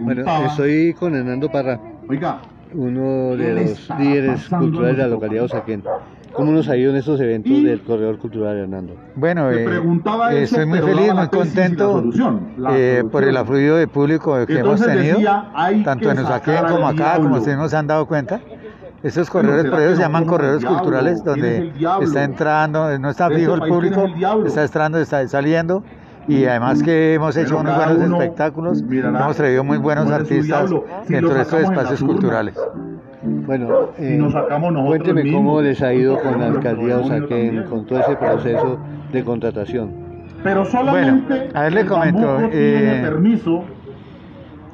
[0.00, 1.80] Bueno, estoy con Hernando Parra,
[2.74, 5.84] uno de los líderes culturales de la localidad de Osaquén.
[6.32, 8.94] ¿Cómo nos ha ido en estos eventos del Corredor Cultural, Hernando?
[9.16, 9.82] Bueno, eh,
[10.42, 12.04] estoy muy feliz, muy contento
[12.72, 15.18] eh, por el afluido de público que hemos tenido,
[15.84, 18.40] tanto en Osaquén como acá, como ustedes nos han dado cuenta.
[19.02, 23.62] Estos corredores, por eso se llaman corredores culturales, donde está entrando, no está fijo el
[23.62, 24.06] público,
[24.44, 25.82] está entrando, está saliendo
[26.30, 30.70] y además que hemos hecho unos buenos espectáculos, hemos traído muy buenos artistas
[31.08, 32.54] dentro de estos espacios culturales.
[33.22, 34.18] Bueno, eh,
[34.86, 38.78] cuénteme cómo les ha ido con la alcaldía Osaquén, con todo ese proceso
[39.12, 39.90] de contratación.
[40.42, 43.64] Pero bueno, a ver le comento, eh, permiso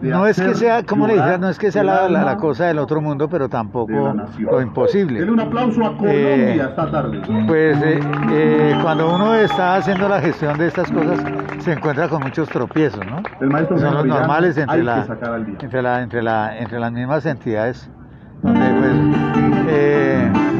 [0.00, 3.00] no es que sea, como le dije, no es que sea la, cosa del otro
[3.00, 5.22] mundo, pero tampoco lo imposible.
[5.30, 7.22] un aplauso a Colombia eh, esta tarde.
[7.46, 8.00] Pues eh,
[8.30, 11.20] eh, cuando uno está haciendo la gestión de estas cosas,
[11.58, 13.22] se encuentra con muchos tropiezos, ¿no?
[13.78, 15.06] Son los normales entre la,
[15.60, 17.90] entre la, entre la, entre las mismas entidades,
[18.42, 18.70] donde
[19.66, 20.55] pues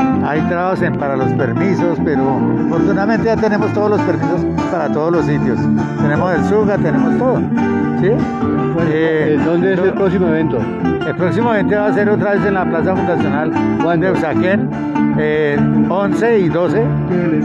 [0.48, 5.58] trabas para los permisos, pero afortunadamente ya tenemos todos los permisos para todos los sitios.
[6.00, 7.38] Tenemos el SUGA, tenemos todo.
[8.00, 8.10] ¿sí?
[8.88, 10.58] Eh, ¿Dónde es el próximo evento?
[11.06, 14.68] El próximo evento va a ser otra vez en la Plaza Fundacional Juan de Usaquén,
[15.88, 16.82] 11 y 12,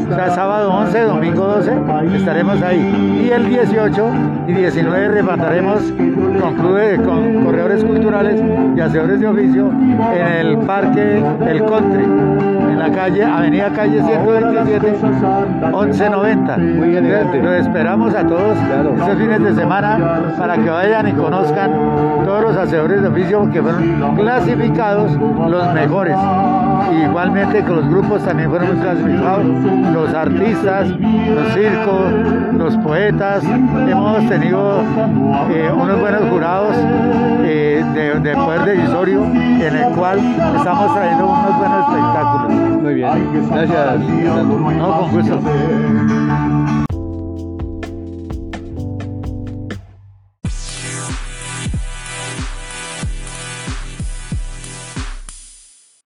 [0.09, 1.71] o sea, sábado 11, domingo 12,
[2.15, 3.23] estaremos ahí.
[3.23, 4.11] Y el 18
[4.47, 5.93] y 19 repartaremos
[6.41, 8.41] con, clubes, con corredores culturales
[8.75, 14.91] y hacedores de oficio en el Parque El Country en la calle, Avenida Calle 127,
[14.91, 16.57] 1190.
[16.57, 21.71] Muy bien, Los esperamos a todos estos fines de semana para que vayan y conozcan
[22.25, 26.17] todos los hacedores de oficio que fueron clasificados los mejores.
[26.91, 29.45] Igualmente que los grupos también fueron clasificados,
[29.93, 32.11] los artistas, los circos,
[32.57, 33.43] los poetas.
[33.43, 34.81] Hemos tenido
[35.49, 36.75] eh, unos buenos jurados
[37.43, 40.19] eh, de, de poder decisorio en el cual
[40.55, 42.81] estamos trayendo unos buenos espectáculos.
[42.81, 43.99] Muy bien, gracias.
[44.77, 46.20] No, con gusto.